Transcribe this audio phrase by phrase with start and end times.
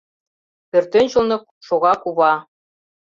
[0.69, 2.33] Пӧртӧнчылнӧ шога кува